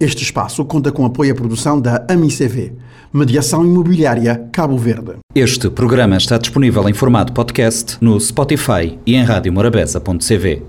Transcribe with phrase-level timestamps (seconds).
[0.00, 2.72] Este espaço conta com apoio à produção da AMICV,
[3.12, 5.16] Mediação Imobiliária Cabo Verde.
[5.34, 10.62] Este programa está disponível em formato podcast no Spotify e em radiomorabeza.cv.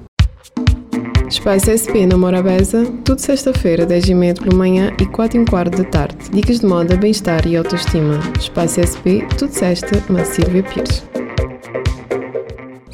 [1.30, 6.18] Espaço SP na Morabeza, tudo sexta-feira, 10h30 pela manhã e 4 h quarto da tarde.
[6.34, 8.20] Dicas de moda, bem-estar e autoestima.
[8.38, 11.11] Espaço SP, tudo sexta, na Silvia Pires.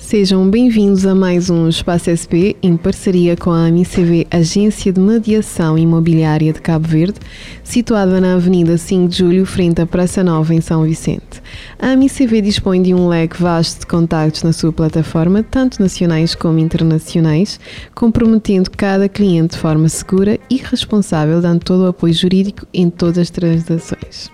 [0.08, 5.78] Sejam bem-vindos a mais um Espaço SP em parceria com a AMICV, Agência de Mediação
[5.78, 7.20] Imobiliária de Cabo Verde,
[7.62, 11.44] situada na Avenida 5 de Julho, frente à Praça Nova, em São Vicente.
[11.78, 16.58] A AMICV dispõe de um leque vasto de contactos na sua plataforma, tanto nacionais como
[16.58, 17.59] internacionais,
[17.94, 23.17] comprometendo cada cliente de forma segura e responsável, dando todo o apoio jurídico em todas
[23.17, 24.31] as transações.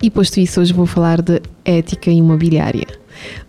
[0.00, 2.99] E posto isso, hoje vou falar de ética imobiliária.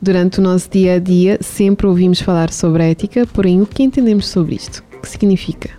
[0.01, 4.27] Durante o nosso dia a dia, sempre ouvimos falar sobre ética, porém, o que entendemos
[4.27, 4.83] sobre isto?
[4.97, 5.69] O que significa?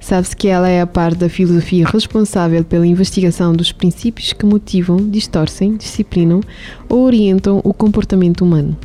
[0.00, 4.96] Sabe-se que ela é a parte da filosofia responsável pela investigação dos princípios que motivam,
[4.96, 6.40] distorcem, disciplinam
[6.88, 8.76] ou orientam o comportamento humano.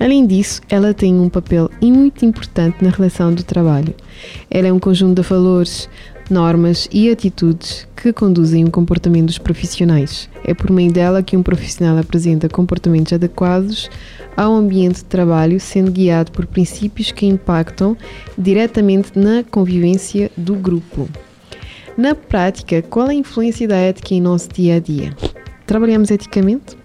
[0.00, 3.94] Além disso, ela tem um papel muito importante na relação do trabalho.
[4.50, 5.88] Ela é um conjunto de valores,
[6.30, 10.28] normas e atitudes que conduzem o comportamento dos profissionais.
[10.44, 13.90] É por meio dela que um profissional apresenta comportamentos adequados
[14.36, 17.96] ao ambiente de trabalho, sendo guiado por princípios que impactam
[18.36, 21.08] diretamente na convivência do grupo.
[21.96, 25.14] Na prática, qual a influência da ética em nosso dia a dia?
[25.66, 26.81] Trabalhamos eticamente?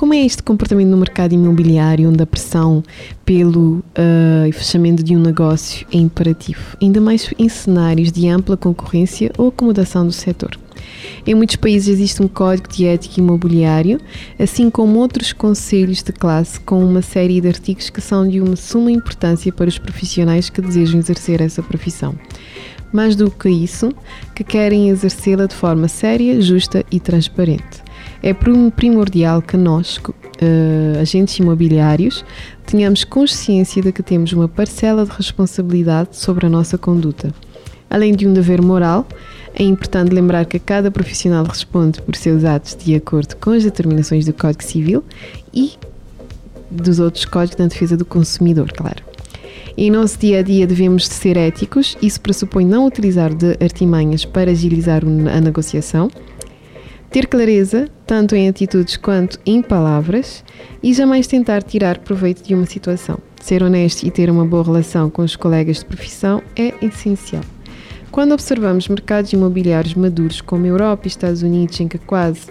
[0.00, 2.82] Como é este comportamento no mercado imobiliário, onde a pressão
[3.22, 9.30] pelo uh, fechamento de um negócio é imperativo, ainda mais em cenários de ampla concorrência
[9.36, 10.58] ou acomodação do setor?
[11.26, 14.00] Em muitos países existe um código de ética imobiliário,
[14.38, 18.56] assim como outros conselhos de classe com uma série de artigos que são de uma
[18.56, 22.14] suma importância para os profissionais que desejam exercer essa profissão.
[22.90, 23.92] Mais do que isso,
[24.34, 27.89] que querem exercê-la de forma séria, justa e transparente.
[28.22, 32.24] É primordial que nós, uh, agentes imobiliários,
[32.66, 37.32] tenhamos consciência de que temos uma parcela de responsabilidade sobre a nossa conduta.
[37.88, 39.06] Além de um dever moral,
[39.54, 44.24] é importante lembrar que cada profissional responde por seus atos de acordo com as determinações
[44.24, 45.02] do Código Civil
[45.52, 45.72] e
[46.70, 49.02] dos outros códigos da defesa do consumidor, claro.
[49.76, 54.50] Em nosso dia a dia devemos ser éticos, isso pressupõe não utilizar de artimanhas para
[54.50, 56.10] agilizar a negociação,
[57.10, 60.42] ter clareza, tanto em atitudes quanto em palavras,
[60.82, 63.20] e jamais tentar tirar proveito de uma situação.
[63.40, 67.44] Ser honesto e ter uma boa relação com os colegas de profissão é essencial.
[68.10, 72.50] Quando observamos mercados imobiliários maduros como Europa e Estados Unidos, em que quase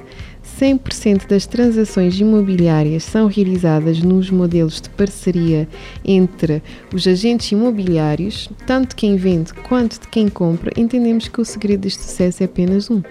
[0.62, 5.68] 100% das transações imobiliárias são realizadas nos modelos de parceria
[6.06, 11.46] entre os agentes imobiliários, tanto de quem vende quanto de quem compra, entendemos que o
[11.46, 13.02] segredo deste sucesso é apenas um: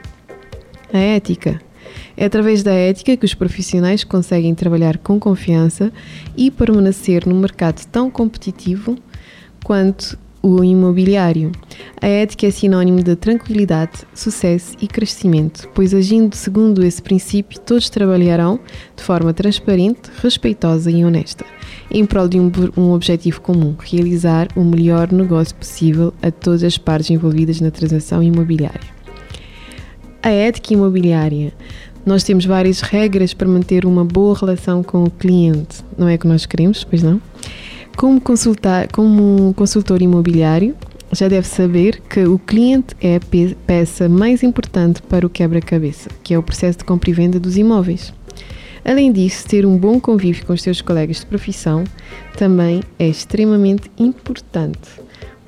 [0.91, 1.68] a ética.
[2.17, 5.93] É através da ética que os profissionais conseguem trabalhar com confiança
[6.37, 8.97] e permanecer num mercado tão competitivo
[9.65, 11.53] quanto o imobiliário.
[12.01, 17.91] A ética é sinónimo de tranquilidade, sucesso e crescimento, pois agindo segundo esse princípio, todos
[17.91, 18.59] trabalharão
[18.97, 21.45] de forma transparente, respeitosa e honesta,
[21.91, 26.79] em prol de um, um objetivo comum: realizar o melhor negócio possível a todas as
[26.79, 28.98] partes envolvidas na transação imobiliária.
[30.23, 31.53] A ética imobiliária.
[32.05, 35.85] Nós temos várias regras para manter uma boa relação com o cliente.
[35.97, 37.21] Não é que nós queremos, pois não?
[37.97, 40.75] Como, consultar, como consultor imobiliário,
[41.13, 43.21] já deve saber que o cliente é a
[43.67, 47.57] peça mais importante para o quebra-cabeça, que é o processo de compra e venda dos
[47.57, 48.13] imóveis.
[48.85, 51.85] Além disso, ter um bom convívio com os seus colegas de profissão
[52.37, 54.89] também é extremamente importante.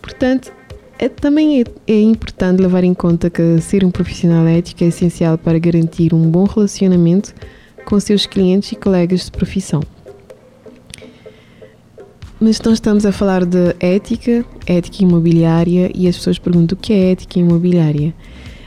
[0.02, 0.52] Portanto,
[1.00, 5.38] é, também é, é, importante levar em conta que ser um profissional ético é essencial
[5.38, 7.34] para garantir um bom relacionamento
[7.86, 9.82] com seus clientes e colegas de profissão.
[12.38, 16.92] Mas nós estamos a falar de ética, ética imobiliária, e as pessoas perguntam o que
[16.92, 18.14] é ética imobiliária.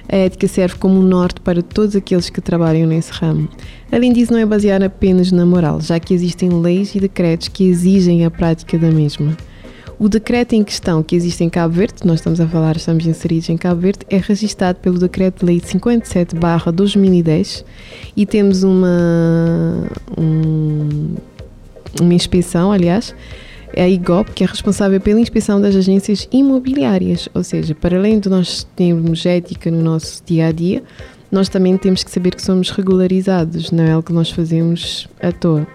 [0.10, 3.48] A ética serve como um norte para todos aqueles que trabalham nesse ramo.
[3.92, 7.64] Além disso, não é baseada apenas na moral, já que existem leis e decretos que
[7.64, 9.38] exigem a prática da mesma.
[10.04, 13.48] O decreto em questão que existe em Cabo Verde, nós estamos a falar, estamos inseridos
[13.48, 17.64] em Cabo Verde, é registado pelo Decreto-Lei 57-2010
[18.14, 21.16] e temos uma, um,
[22.02, 23.16] uma inspeção, aliás,
[23.72, 28.20] é a IGOP, que é responsável pela inspeção das agências imobiliárias, ou seja, para além
[28.20, 30.84] de nós termos ética no nosso dia a dia,
[31.32, 35.32] nós também temos que saber que somos regularizados, não é algo que nós fazemos à
[35.32, 35.66] toa.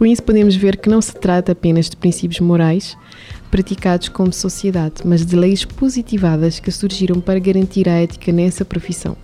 [0.00, 2.96] Com isso, podemos ver que não se trata apenas de princípios morais
[3.50, 9.14] praticados como sociedade, mas de leis positivadas que surgiram para garantir a ética nessa profissão.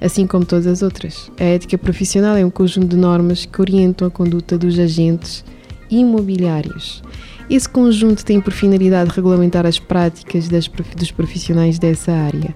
[0.00, 4.08] Assim como todas as outras, a ética profissional é um conjunto de normas que orientam
[4.08, 5.44] a conduta dos agentes
[5.90, 7.02] imobiliários.
[7.50, 12.54] Esse conjunto tem por finalidade regulamentar as práticas das, dos profissionais dessa área.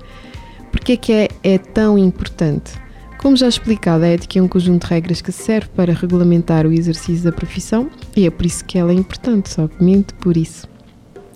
[0.72, 2.85] Por que é que é, é tão importante?
[3.26, 6.72] Como já explicado, a ética é um conjunto de regras que serve para regulamentar o
[6.72, 10.68] exercício da profissão e é por isso que ela é importante, somente por isso.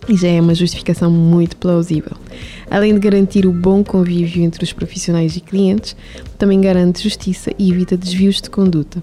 [0.09, 2.13] E já é uma justificação muito plausível.
[2.71, 5.97] Além de garantir o bom convívio entre os profissionais e clientes,
[6.39, 9.03] também garante justiça e evita desvios de conduta.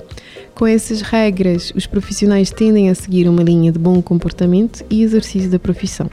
[0.55, 5.49] Com essas regras, os profissionais tendem a seguir uma linha de bom comportamento e exercício
[5.49, 6.09] da profissão.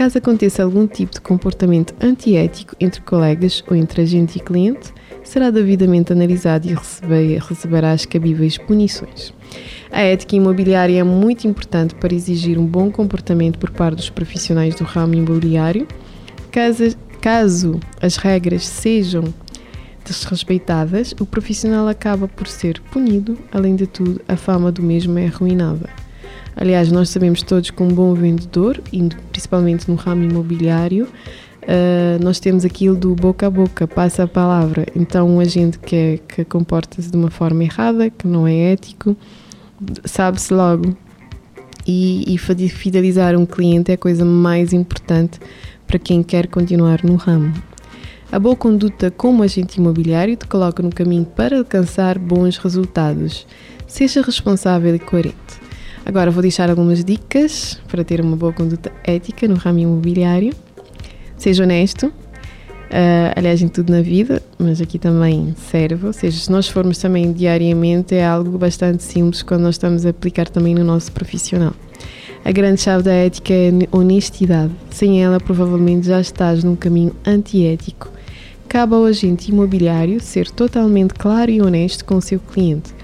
[0.00, 5.50] Caso aconteça algum tipo de comportamento antiético entre colegas ou entre agente e cliente, será
[5.50, 9.34] devidamente analisado e receber, receberá as cabíveis punições.
[9.92, 14.74] A ética imobiliária é muito importante para exigir um bom comportamento por parte dos profissionais
[14.74, 15.86] do ramo imobiliário.
[16.50, 19.24] Caso, caso as regras sejam
[20.02, 25.26] desrespeitadas, o profissional acaba por ser punido, além de tudo, a fama do mesmo é
[25.26, 25.90] arruinada.
[26.56, 28.80] Aliás, nós sabemos todos que um bom vendedor,
[29.30, 31.06] principalmente no ramo imobiliário,
[31.62, 34.86] uh, nós temos aquilo do boca a boca, passa a palavra.
[34.94, 39.16] Então, um agente que, é, que comporta-se de uma forma errada, que não é ético,
[40.04, 40.96] sabe-se logo.
[41.86, 45.40] E, e fidelizar um cliente é a coisa mais importante
[45.86, 47.52] para quem quer continuar no ramo.
[48.30, 53.44] A boa conduta como agente imobiliário te coloca no caminho para alcançar bons resultados.
[53.88, 55.69] Seja responsável e coerente.
[56.04, 60.52] Agora vou deixar algumas dicas para ter uma boa conduta ética no ramo imobiliário.
[61.36, 66.06] Seja honesto, uh, aliás, em tudo na vida, mas aqui também serve.
[66.06, 70.10] Ou seja, se nós formos também diariamente, é algo bastante simples quando nós estamos a
[70.10, 71.74] aplicar também no nosso profissional.
[72.44, 74.72] A grande chave da ética é a honestidade.
[74.90, 78.10] Sem ela, provavelmente já estás num caminho antiético.
[78.66, 82.94] Cabe ao agente imobiliário ser totalmente claro e honesto com o seu cliente,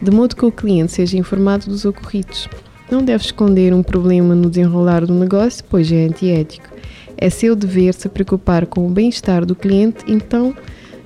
[0.00, 2.48] de modo que o cliente seja informado dos ocorridos.
[2.90, 6.68] Não deve esconder um problema no desenrolar do negócio, pois é antiético.
[7.16, 10.54] É seu dever se preocupar com o bem-estar do cliente, então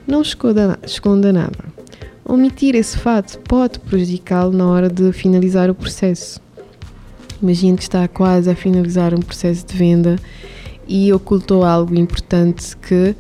[0.07, 1.65] não esconda, nada.
[2.25, 6.41] Omitir esse fato pode prejudicá-lo na hora de finalizar o processo.
[7.43, 10.17] Imagine que está quase a finalizar um processo de venda
[10.87, 13.15] e ocultou algo importante que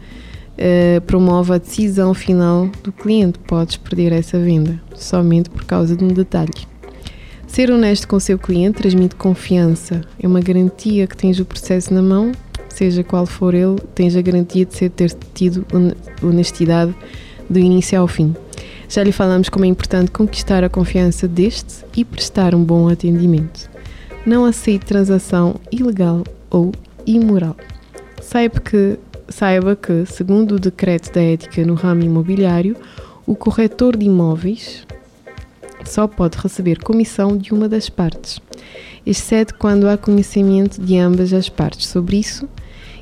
[0.60, 3.38] uh, promove a decisão final do cliente.
[3.40, 6.52] Podes perder essa venda somente por causa de um detalhe.
[7.46, 10.02] Ser honesto com o seu cliente transmite confiança.
[10.22, 12.30] É uma garantia que tens o processo na mão,
[12.68, 15.66] seja qual for ele, tens a garantia de ser, ter tido
[16.22, 16.94] honestidade
[17.48, 18.34] do início ao fim.
[18.88, 23.68] Já lhe falamos como é importante conquistar a confiança deste e prestar um bom atendimento.
[24.24, 26.72] Não aceite transação ilegal ou
[27.06, 27.56] imoral.
[28.20, 28.98] Saiba que
[29.30, 32.76] saiba que, segundo o decreto da ética no ramo imobiliário,
[33.26, 34.84] o corretor de imóveis
[35.84, 38.40] só pode receber comissão de uma das partes,
[39.06, 42.48] exceto quando há conhecimento de ambas as partes sobre isso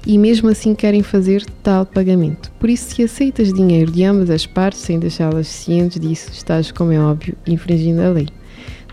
[0.06, 2.52] e mesmo assim querem fazer tal pagamento.
[2.60, 6.92] Por isso, se aceitas dinheiro de ambas as partes sem deixá-las cientes disso, estás, como
[6.92, 8.28] é óbvio, infringindo a lei.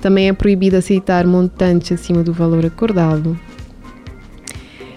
[0.01, 3.39] Também é proibido aceitar montantes acima do valor acordado,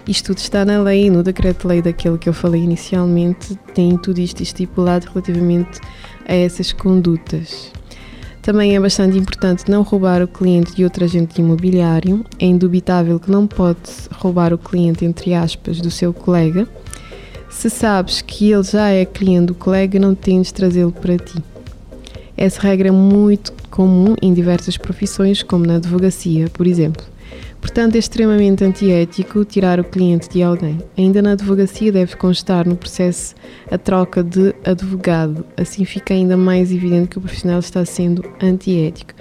[0.09, 4.41] isto tudo está na lei, no decreto-lei daquele que eu falei inicialmente, tem tudo isto
[4.41, 5.79] estipulado relativamente
[6.27, 7.71] a essas condutas.
[8.41, 12.25] Também é bastante importante não roubar o cliente de outro agente imobiliário.
[12.39, 13.77] É indubitável que não pode
[14.11, 16.67] roubar o cliente, entre aspas, do seu colega.
[17.47, 21.37] Se sabes que ele já é cliente do colega, não tens de trazê-lo para ti.
[22.35, 27.05] Essa regra é muito comum em diversas profissões, como na advocacia, por exemplo.
[27.61, 30.77] Portanto, é extremamente antiético tirar o cliente de alguém.
[30.97, 33.35] Ainda na advocacia deve constar no processo
[33.69, 35.45] a troca de advogado.
[35.57, 39.13] Assim fica ainda mais evidente que o profissional está sendo antiético.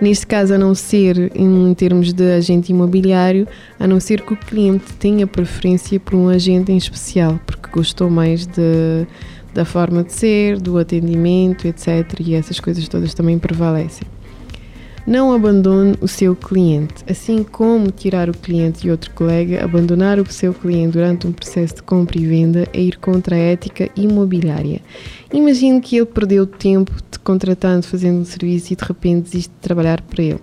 [0.00, 3.48] Neste caso, a não ser em termos de agente imobiliário,
[3.80, 8.08] a não ser que o cliente tenha preferência por um agente em especial, porque gostou
[8.08, 9.06] mais de,
[9.52, 12.20] da forma de ser, do atendimento, etc.
[12.20, 14.06] E essas coisas todas também prevalecem.
[15.08, 17.02] Não abandone o seu cliente.
[17.08, 21.76] Assim como tirar o cliente de outro colega, abandonar o seu cliente durante um processo
[21.76, 24.82] de compra e venda é ir contra a ética imobiliária.
[25.32, 29.60] Imagine que ele perdeu tempo de contratando, fazendo um serviço e de repente desiste de
[29.62, 30.40] trabalhar para ele,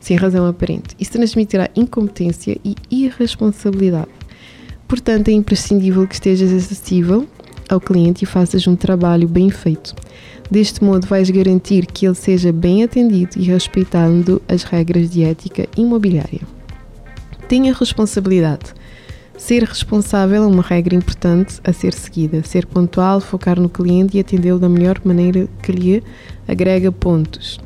[0.00, 0.96] sem razão aparente.
[0.98, 4.08] Isso transmitirá incompetência e irresponsabilidade.
[4.88, 7.24] Portanto, é imprescindível que estejas acessível
[7.68, 9.94] ao cliente e faças um trabalho bem feito.
[10.50, 15.68] Deste modo, vais garantir que ele seja bem atendido e respeitando as regras de ética
[15.76, 16.40] imobiliária.
[17.46, 18.72] Tenha responsabilidade.
[19.36, 22.42] Ser responsável é uma regra importante a ser seguida.
[22.42, 26.02] Ser pontual, focar no cliente e atendê-lo da melhor maneira que lhe
[26.46, 27.60] agrega pontos.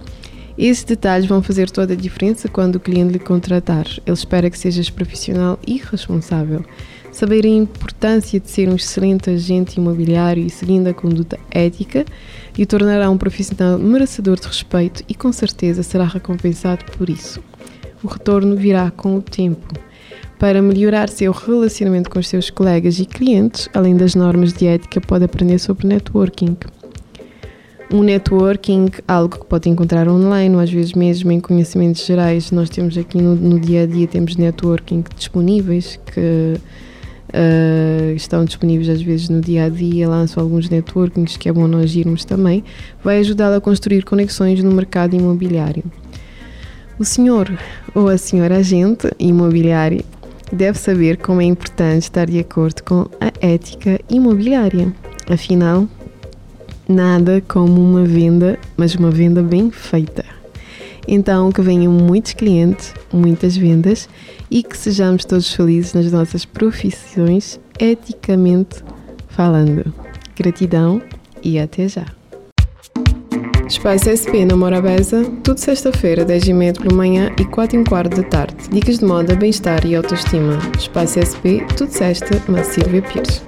[0.59, 3.87] Esses detalhes vão fazer toda a diferença quando o cliente lhe contratar.
[4.05, 6.62] Ele espera que sejas profissional e responsável.
[7.12, 12.07] Saber a importância de ser um excelente agente imobiliário e seguindo a conduta ética
[12.57, 17.40] lhe tornará um profissional merecedor de respeito e com certeza será recompensado por isso.
[18.02, 19.75] O retorno virá com o tempo.
[20.38, 25.00] Para melhorar seu relacionamento com os seus colegas e clientes, além das normas de ética,
[25.00, 26.57] pode aprender sobre networking.
[27.92, 32.50] Um networking, algo que pode encontrar online, ou às vezes mesmo em conhecimentos gerais.
[32.50, 36.59] Nós temos aqui no, no dia a dia temos networking disponíveis que
[37.33, 41.67] uh, estão disponíveis às vezes no dia a dia, lançam alguns networkings que é bom
[41.67, 42.62] nós irmos também,
[43.03, 45.85] vai ajudá-la a construir conexões no mercado imobiliário.
[46.99, 47.51] O senhor
[47.95, 50.05] ou a senhora agente imobiliário
[50.53, 54.93] deve saber como é importante estar de acordo com a ética imobiliária.
[55.29, 55.89] Afinal,
[56.89, 60.41] nada como uma venda, mas uma venda bem feita.
[61.06, 64.09] Então, que venham muitos clientes, muitas vendas
[64.50, 68.82] e que sejamos todos felizes nas nossas profissões, eticamente
[69.28, 69.92] falando.
[70.37, 71.02] Gratidão
[71.42, 72.06] e até já!
[73.66, 78.16] Espaço SP na Morabeza, tudo sexta-feira, 10 e meia pela manhã e 4 e quarto
[78.16, 78.68] da tarde.
[78.71, 80.59] Dicas de moda, bem-estar e autoestima.
[80.78, 83.42] Espaço SP, tudo sexta, na Silvia Pires.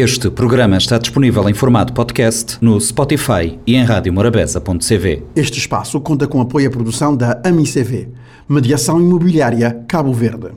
[0.00, 5.24] Este programa está disponível em formato podcast no Spotify e em radiomorabeza.cv.
[5.34, 8.08] Este espaço conta com apoio à produção da AMICV,
[8.48, 10.50] Mediação Imobiliária Cabo Verde.